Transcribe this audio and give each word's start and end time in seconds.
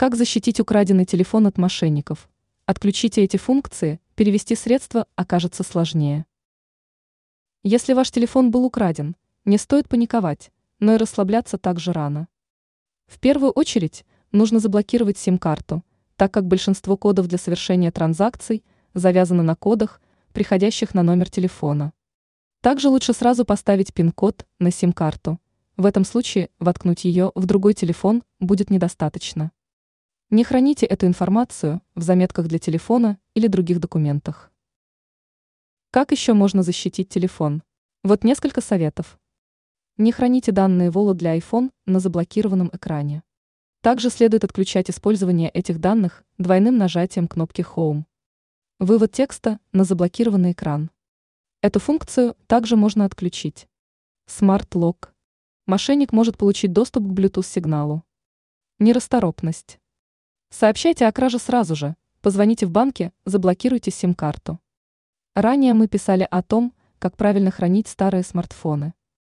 Как 0.00 0.14
защитить 0.14 0.60
украденный 0.60 1.04
телефон 1.04 1.48
от 1.48 1.58
мошенников? 1.58 2.30
Отключите 2.66 3.24
эти 3.24 3.36
функции, 3.36 4.00
перевести 4.14 4.54
средства 4.54 5.08
окажется 5.16 5.64
сложнее. 5.64 6.24
Если 7.64 7.94
ваш 7.94 8.12
телефон 8.12 8.52
был 8.52 8.64
украден, 8.64 9.16
не 9.44 9.58
стоит 9.58 9.88
паниковать, 9.88 10.52
но 10.78 10.94
и 10.94 10.98
расслабляться 10.98 11.58
также 11.58 11.92
рано. 11.92 12.28
В 13.08 13.18
первую 13.18 13.50
очередь 13.50 14.04
нужно 14.30 14.60
заблокировать 14.60 15.18
сим-карту, 15.18 15.82
так 16.14 16.32
как 16.32 16.46
большинство 16.46 16.96
кодов 16.96 17.26
для 17.26 17.36
совершения 17.36 17.90
транзакций 17.90 18.62
завязано 18.94 19.42
на 19.42 19.56
кодах, 19.56 20.00
приходящих 20.32 20.94
на 20.94 21.02
номер 21.02 21.28
телефона. 21.28 21.92
Также 22.60 22.88
лучше 22.88 23.14
сразу 23.14 23.44
поставить 23.44 23.92
пин-код 23.92 24.46
на 24.60 24.70
сим-карту. 24.70 25.40
В 25.76 25.84
этом 25.84 26.04
случае 26.04 26.50
воткнуть 26.60 27.04
ее 27.04 27.32
в 27.34 27.46
другой 27.46 27.74
телефон 27.74 28.22
будет 28.38 28.70
недостаточно. 28.70 29.50
Не 30.30 30.44
храните 30.44 30.84
эту 30.84 31.06
информацию 31.06 31.80
в 31.94 32.02
заметках 32.02 32.48
для 32.48 32.58
телефона 32.58 33.18
или 33.32 33.46
других 33.46 33.80
документах. 33.80 34.52
Как 35.90 36.12
еще 36.12 36.34
можно 36.34 36.62
защитить 36.62 37.08
телефон? 37.08 37.62
Вот 38.04 38.24
несколько 38.24 38.60
советов. 38.60 39.18
Не 39.96 40.12
храните 40.12 40.52
данные 40.52 40.90
Wallet 40.90 41.14
для 41.14 41.38
iPhone 41.38 41.70
на 41.86 41.98
заблокированном 41.98 42.68
экране. 42.74 43.22
Также 43.80 44.10
следует 44.10 44.44
отключать 44.44 44.90
использование 44.90 45.48
этих 45.48 45.80
данных 45.80 46.24
двойным 46.36 46.76
нажатием 46.76 47.26
кнопки 47.26 47.62
Home. 47.62 48.04
Вывод 48.78 49.12
текста 49.12 49.60
на 49.72 49.84
заблокированный 49.84 50.52
экран. 50.52 50.90
Эту 51.62 51.80
функцию 51.80 52.36
также 52.46 52.76
можно 52.76 53.06
отключить. 53.06 53.66
Smart 54.26 54.68
Lock. 54.72 55.08
Мошенник 55.64 56.12
может 56.12 56.36
получить 56.36 56.74
доступ 56.74 57.04
к 57.04 57.18
Bluetooth-сигналу. 57.18 58.04
Нерасторопность. 58.78 59.80
Сообщайте 60.50 61.06
о 61.06 61.12
краже 61.12 61.38
сразу 61.38 61.76
же, 61.76 61.94
позвоните 62.22 62.66
в 62.66 62.70
банке, 62.70 63.12
заблокируйте 63.26 63.90
сим-карту. 63.90 64.58
Ранее 65.34 65.74
мы 65.74 65.88
писали 65.88 66.26
о 66.30 66.42
том, 66.42 66.72
как 66.98 67.16
правильно 67.16 67.50
хранить 67.50 67.86
старые 67.86 68.22
смартфоны. 68.22 68.94